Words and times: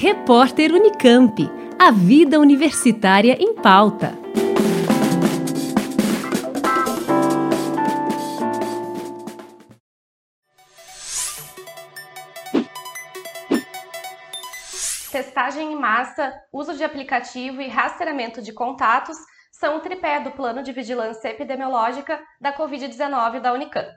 Repórter 0.00 0.72
Unicamp. 0.72 1.50
A 1.76 1.90
vida 1.90 2.38
universitária 2.38 3.36
em 3.42 3.52
pauta. 3.52 4.16
Testagem 15.10 15.72
em 15.72 15.76
massa, 15.76 16.32
uso 16.52 16.76
de 16.76 16.84
aplicativo 16.84 17.60
e 17.60 17.66
rastreamento 17.66 18.40
de 18.40 18.52
contatos 18.52 19.16
são 19.50 19.78
o 19.78 19.80
tripé 19.80 20.20
do 20.20 20.30
Plano 20.30 20.62
de 20.62 20.70
Vigilância 20.70 21.28
Epidemiológica 21.28 22.22
da 22.40 22.56
Covid-19 22.56 23.40
da 23.40 23.52
Unicamp. 23.52 23.96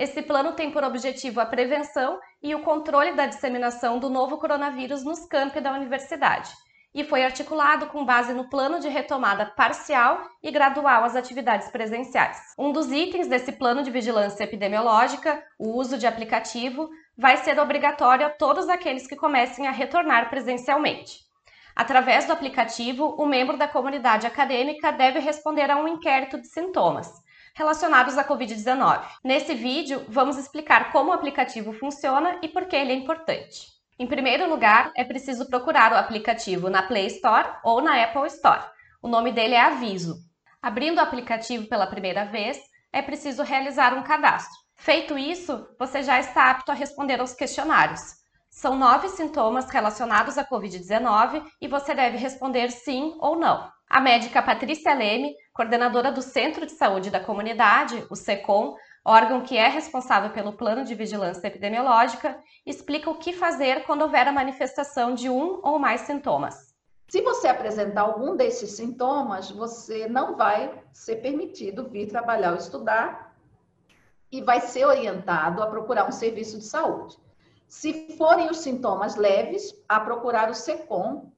Esse 0.00 0.22
plano 0.22 0.52
tem 0.52 0.70
por 0.70 0.82
objetivo 0.82 1.42
a 1.42 1.44
prevenção 1.44 2.18
e 2.42 2.54
o 2.54 2.62
controle 2.62 3.12
da 3.12 3.26
disseminação 3.26 3.98
do 3.98 4.08
novo 4.08 4.38
coronavírus 4.38 5.04
nos 5.04 5.26
campi 5.26 5.60
da 5.60 5.74
universidade, 5.74 6.50
e 6.94 7.04
foi 7.04 7.22
articulado 7.22 7.86
com 7.88 8.02
base 8.02 8.32
no 8.32 8.48
plano 8.48 8.80
de 8.80 8.88
retomada 8.88 9.44
parcial 9.44 10.22
e 10.42 10.50
gradual 10.50 11.04
às 11.04 11.14
atividades 11.14 11.68
presenciais. 11.68 12.38
Um 12.58 12.72
dos 12.72 12.90
itens 12.90 13.28
desse 13.28 13.52
plano 13.52 13.82
de 13.82 13.90
vigilância 13.90 14.42
epidemiológica, 14.42 15.44
o 15.58 15.76
uso 15.76 15.98
de 15.98 16.06
aplicativo, 16.06 16.88
vai 17.14 17.36
ser 17.36 17.60
obrigatório 17.60 18.24
a 18.24 18.30
todos 18.30 18.70
aqueles 18.70 19.06
que 19.06 19.16
comecem 19.16 19.66
a 19.66 19.70
retornar 19.70 20.30
presencialmente. 20.30 21.18
Através 21.76 22.24
do 22.24 22.32
aplicativo, 22.32 23.16
o 23.18 23.26
membro 23.26 23.58
da 23.58 23.68
comunidade 23.68 24.26
acadêmica 24.26 24.90
deve 24.90 25.18
responder 25.18 25.70
a 25.70 25.76
um 25.76 25.86
inquérito 25.86 26.40
de 26.40 26.48
sintomas 26.48 27.12
relacionados 27.54 28.16
à 28.16 28.24
Covid-19. 28.24 29.02
Nesse 29.24 29.54
vídeo, 29.54 30.04
vamos 30.08 30.38
explicar 30.38 30.92
como 30.92 31.10
o 31.10 31.12
aplicativo 31.12 31.72
funciona 31.72 32.38
e 32.42 32.48
por 32.48 32.66
que 32.66 32.76
ele 32.76 32.92
é 32.92 32.94
importante. 32.94 33.66
Em 33.98 34.06
primeiro 34.06 34.48
lugar, 34.48 34.92
é 34.96 35.04
preciso 35.04 35.46
procurar 35.48 35.92
o 35.92 35.96
aplicativo 35.96 36.70
na 36.70 36.82
Play 36.82 37.06
Store 37.06 37.48
ou 37.62 37.82
na 37.82 38.02
Apple 38.02 38.26
Store. 38.28 38.64
O 39.02 39.08
nome 39.08 39.32
dele 39.32 39.54
é 39.54 39.60
Aviso. 39.60 40.16
Abrindo 40.62 40.98
o 40.98 41.02
aplicativo 41.02 41.68
pela 41.68 41.86
primeira 41.86 42.24
vez, 42.24 42.58
é 42.92 43.02
preciso 43.02 43.42
realizar 43.42 43.94
um 43.94 44.02
cadastro. 44.02 44.58
Feito 44.76 45.18
isso, 45.18 45.68
você 45.78 46.02
já 46.02 46.18
está 46.18 46.50
apto 46.50 46.72
a 46.72 46.74
responder 46.74 47.20
aos 47.20 47.34
questionários. 47.34 48.00
São 48.48 48.74
nove 48.74 49.08
sintomas 49.10 49.70
relacionados 49.70 50.36
à 50.36 50.44
Covid-19 50.44 51.44
e 51.60 51.68
você 51.68 51.94
deve 51.94 52.16
responder 52.16 52.70
sim 52.70 53.16
ou 53.20 53.36
não. 53.36 53.70
A 53.90 54.00
médica 54.00 54.40
Patrícia 54.40 54.94
Leme, 54.94 55.34
coordenadora 55.52 56.12
do 56.12 56.22
Centro 56.22 56.64
de 56.64 56.70
Saúde 56.70 57.10
da 57.10 57.18
Comunidade, 57.18 58.06
o 58.08 58.14
SECOM, 58.14 58.76
órgão 59.04 59.40
que 59.40 59.56
é 59.56 59.66
responsável 59.66 60.30
pelo 60.30 60.52
plano 60.52 60.84
de 60.84 60.94
vigilância 60.94 61.48
epidemiológica, 61.48 62.38
explica 62.64 63.10
o 63.10 63.16
que 63.16 63.32
fazer 63.32 63.82
quando 63.86 64.02
houver 64.02 64.28
a 64.28 64.32
manifestação 64.32 65.12
de 65.12 65.28
um 65.28 65.58
ou 65.64 65.76
mais 65.76 66.02
sintomas. 66.02 66.72
Se 67.08 67.20
você 67.20 67.48
apresentar 67.48 68.02
algum 68.02 68.36
desses 68.36 68.70
sintomas, 68.76 69.50
você 69.50 70.06
não 70.06 70.36
vai 70.36 70.72
ser 70.92 71.16
permitido 71.16 71.88
vir 71.88 72.06
trabalhar 72.06 72.52
ou 72.52 72.58
estudar 72.58 73.34
e 74.30 74.40
vai 74.40 74.60
ser 74.60 74.84
orientado 74.84 75.64
a 75.64 75.66
procurar 75.66 76.06
um 76.06 76.12
serviço 76.12 76.58
de 76.58 76.64
saúde. 76.64 77.18
Se 77.66 78.16
forem 78.16 78.48
os 78.50 78.58
sintomas 78.58 79.16
leves, 79.16 79.74
a 79.88 79.98
procurar 79.98 80.48
o 80.48 80.54
SECOM, 80.54 81.32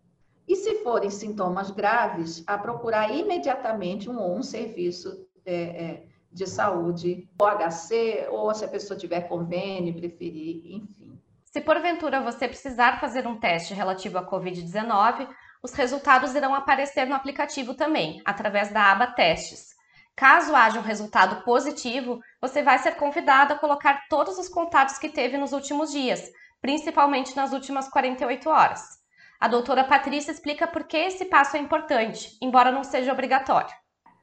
e 0.53 0.57
se 0.57 0.83
forem 0.83 1.09
sintomas 1.09 1.71
graves, 1.71 2.45
a 2.47 2.59
procurar 2.59 3.11
imediatamente 3.11 4.11
um, 4.11 4.37
um 4.37 4.43
serviço 4.43 5.27
é, 5.47 5.55
é, 5.55 6.03
de 6.31 6.47
saúde, 6.47 7.27
ou 7.41 7.49
HC, 7.49 8.29
ou 8.31 8.55
se 8.55 8.63
a 8.63 8.69
pessoa 8.69 8.99
tiver 8.99 9.23
convênio, 9.23 9.95
preferir, 9.95 10.75
enfim. 10.75 11.19
Se 11.43 11.63
porventura 11.63 12.21
você 12.21 12.47
precisar 12.47 13.01
fazer 13.01 13.27
um 13.27 13.41
teste 13.41 13.73
relativo 13.73 14.19
à 14.19 14.27
Covid-19, 14.29 15.27
os 15.63 15.73
resultados 15.73 16.35
irão 16.35 16.55
aparecer 16.55 17.07
no 17.07 17.15
aplicativo 17.15 17.73
também, 17.73 18.21
através 18.23 18.71
da 18.71 18.93
aba 18.93 19.07
Testes. 19.07 19.73
Caso 20.15 20.55
haja 20.55 20.79
um 20.79 20.83
resultado 20.83 21.43
positivo, 21.45 22.21
você 22.43 22.63
vai 22.63 22.79
ser 22.79 22.97
convidado 22.97 23.55
a 23.55 23.59
colocar 23.59 24.07
todos 24.11 24.39
os 24.39 24.51
contatos 24.51 24.99
que 24.99 25.09
teve 25.09 25.39
nos 25.39 25.53
últimos 25.53 25.91
dias, 25.91 26.31
principalmente 26.61 27.35
nas 27.35 27.55
últimas 27.55 27.89
48 27.89 28.51
horas. 28.51 29.02
A 29.43 29.49
doutora 29.49 29.83
Patrícia 29.83 30.31
explica 30.31 30.69
por 30.69 30.85
que 30.85 30.97
esse 30.97 31.25
passo 31.25 31.57
é 31.57 31.59
importante, 31.59 32.39
embora 32.41 32.71
não 32.71 32.85
seja 32.85 33.13
obrigatório. 33.13 33.75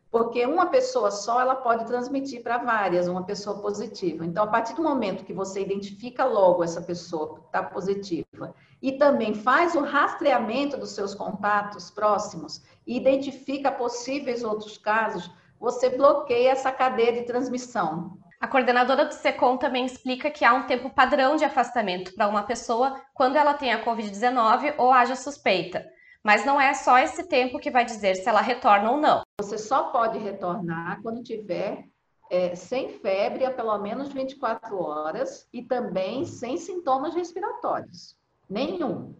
Porque 0.09 0.46
uma 0.46 0.68
pessoa 0.68 1.12
só, 1.12 1.41
ela 1.41 1.56
pode 1.56 1.85
transmitir 1.85 2.41
para 2.41 2.57
várias, 2.57 3.06
uma 3.06 3.25
pessoa 3.25 3.59
positiva. 3.59 4.25
Então, 4.25 4.46
a 4.46 4.47
partir 4.47 4.75
do 4.75 4.81
momento 4.81 5.25
que 5.25 5.34
você 5.34 5.62
identifica 5.62 6.24
logo 6.24 6.63
essa 6.63 6.81
pessoa 6.81 7.34
que 7.34 7.41
está 7.41 7.62
positiva 7.62 8.56
e 8.81 8.94
também 8.94 9.34
faz 9.34 9.75
o 9.75 9.81
rastreamento 9.81 10.78
dos 10.78 10.91
seus 10.91 11.13
contatos 11.13 11.91
próximos 11.91 12.63
e 12.88 12.96
identifica 12.96 13.69
possíveis 13.69 14.41
outros 14.41 14.78
casos, 14.78 15.29
você 15.59 15.90
bloqueia 15.90 16.52
essa 16.52 16.72
cadeia 16.72 17.12
de 17.12 17.24
transmissão. 17.24 18.18
A 18.39 18.47
coordenadora 18.47 19.03
do 19.03 19.13
SECOM 19.13 19.57
também 19.57 19.85
explica 19.85 20.31
que 20.31 20.45
há 20.45 20.53
um 20.53 20.66
tempo 20.66 20.89
padrão 20.89 21.35
de 21.35 21.44
afastamento 21.44 22.16
para 22.16 22.29
uma 22.29 22.44
pessoa 22.44 23.01
quando 23.13 23.35
ela 23.35 23.53
tem 23.53 23.73
a 23.73 23.83
Covid-19 23.83 24.75
ou 24.77 24.94
haja 24.94 25.16
suspeita. 25.16 25.85
Mas 26.23 26.45
não 26.45 26.59
é 26.59 26.73
só 26.73 26.97
esse 26.97 27.28
tempo 27.28 27.59
que 27.59 27.69
vai 27.69 27.83
dizer 27.83 28.16
se 28.16 28.29
ela 28.29 28.39
retorna 28.39 28.91
ou 28.91 28.97
não. 28.97 29.23
Você 29.41 29.57
só 29.57 29.91
pode 29.91 30.17
retornar 30.19 31.01
quando 31.01 31.22
tiver 31.22 31.83
é, 32.29 32.55
sem 32.55 32.88
febre 32.88 33.45
há 33.45 33.51
pelo 33.51 33.78
menos 33.79 34.13
24 34.13 34.81
horas 34.81 35.45
e 35.51 35.61
também 35.61 36.23
sem 36.23 36.55
sintomas 36.55 37.13
respiratórios. 37.13 38.17
Nenhum. 38.49 39.16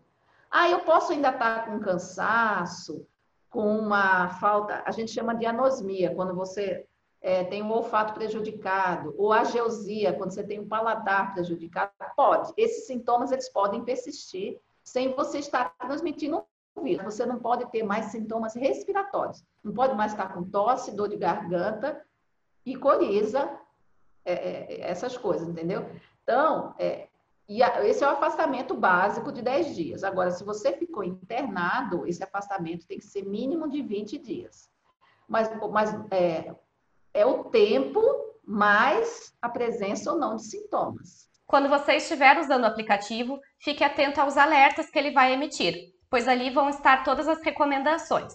Ah, 0.50 0.70
eu 0.70 0.80
posso 0.80 1.12
ainda 1.12 1.30
estar 1.30 1.66
com 1.66 1.80
cansaço, 1.80 3.06
com 3.50 3.80
uma 3.80 4.30
falta, 4.30 4.82
a 4.86 4.92
gente 4.92 5.12
chama 5.12 5.36
de 5.36 5.46
anosmia, 5.46 6.16
quando 6.16 6.34
você 6.34 6.86
é, 7.22 7.44
tem 7.44 7.62
um 7.62 7.72
olfato 7.72 8.14
prejudicado, 8.14 9.14
ou 9.18 9.34
a 9.34 9.44
geosia, 9.44 10.14
quando 10.14 10.32
você 10.32 10.44
tem 10.44 10.60
um 10.60 10.68
paladar 10.68 11.34
prejudicado, 11.34 11.92
pode. 12.16 12.54
Esses 12.56 12.88
sintomas 12.88 13.32
eles 13.32 13.50
podem 13.50 13.84
persistir 13.84 14.60
sem 14.84 15.14
você 15.14 15.40
estar 15.40 15.76
transmitindo 15.78 16.44
o 16.76 16.82
vírus. 16.82 17.04
Você 17.04 17.26
não 17.26 17.40
pode 17.40 17.70
ter 17.72 17.84
mais 17.84 18.06
sintomas 18.06 18.56
respiratórios. 18.56 19.44
Não 19.64 19.74
pode 19.74 19.96
mais 19.96 20.14
estar 20.14 20.34
com 20.34 20.44
tosse, 20.44 20.96
dor 20.96 21.10
de 21.10 21.18
garganta 21.18 22.02
e 22.66 22.76
coriza, 22.76 23.50
é, 24.24 24.34
é, 24.34 24.82
essas 24.90 25.18
coisas, 25.18 25.48
entendeu? 25.48 25.90
Então, 26.24 26.74
é, 26.80 27.10
e 27.48 27.64
a, 27.64 27.86
esse 27.86 28.04
é 28.04 28.08
o 28.08 28.12
afastamento 28.12 28.76
básico 28.76 29.32
de 29.32 29.42
10 29.42 29.76
dias. 29.76 30.04
Agora, 30.04 30.32
se 30.32 30.44
você 30.44 30.72
ficou 30.74 31.04
internado, 31.04 32.08
esse 32.08 32.24
afastamento 32.24 32.88
tem 32.88 33.00
que 33.00 33.06
ser 33.06 33.26
mínimo 33.26 33.68
de 33.68 33.82
20 33.82 34.18
dias. 34.20 34.70
Mas, 35.28 35.50
mas 35.72 35.94
é, 36.12 36.56
é 37.14 37.26
o 37.26 37.46
tempo 37.46 38.02
mais 38.46 39.34
a 39.42 39.50
presença 39.50 40.12
ou 40.12 40.20
não 40.20 40.36
de 40.36 40.46
sintomas. 40.46 41.30
Quando 41.46 41.68
você 41.68 41.94
estiver 41.94 42.38
usando 42.40 42.64
o 42.64 42.68
aplicativo, 42.68 43.40
fique 43.60 43.84
atento 43.84 44.22
aos 44.22 44.38
alertas 44.38 44.90
que 44.90 45.00
ele 45.00 45.12
vai 45.12 45.34
emitir, 45.34 45.94
pois 46.10 46.28
ali 46.28 46.50
vão 46.50 46.70
estar 46.70 47.04
todas 47.04 47.28
as 47.28 47.42
recomendações. 47.44 48.34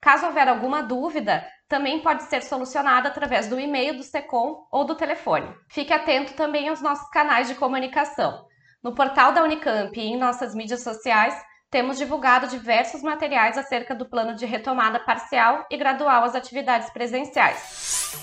Caso 0.00 0.26
houver 0.26 0.48
alguma 0.48 0.82
dúvida, 0.82 1.46
também 1.68 2.00
pode 2.00 2.24
ser 2.24 2.42
solucionada 2.42 3.08
através 3.08 3.48
do 3.48 3.60
e-mail 3.60 3.96
do 3.96 4.02
SECOM 4.02 4.66
ou 4.72 4.84
do 4.84 4.94
telefone. 4.94 5.54
Fique 5.68 5.92
atento 5.92 6.34
também 6.34 6.68
aos 6.68 6.80
nossos 6.80 7.08
canais 7.10 7.48
de 7.48 7.54
comunicação. 7.54 8.46
No 8.82 8.94
portal 8.94 9.32
da 9.32 9.44
Unicamp 9.44 9.98
e 9.98 10.02
em 10.02 10.16
nossas 10.16 10.54
mídias 10.54 10.82
sociais, 10.82 11.34
temos 11.70 11.96
divulgado 11.96 12.48
diversos 12.48 13.00
materiais 13.00 13.56
acerca 13.56 13.94
do 13.94 14.04
plano 14.04 14.34
de 14.34 14.44
retomada 14.44 14.98
parcial 14.98 15.64
e 15.70 15.76
gradual 15.76 16.24
às 16.24 16.34
atividades 16.34 16.90
presenciais. 16.90 18.18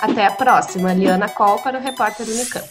Até 0.00 0.26
a 0.26 0.30
próxima, 0.30 0.94
Liana 0.94 1.28
Col 1.28 1.60
para 1.60 1.76
o 1.76 1.80
Repórter 1.80 2.26
Unicamp. 2.26 2.68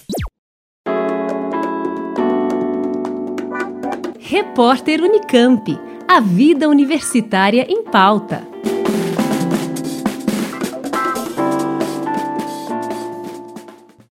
Repórter 4.19 5.01
Unicamp. 5.01 5.79
A 6.07 6.19
vida 6.21 6.67
universitária 6.67 7.65
em 7.69 7.83
pauta. 7.83 8.47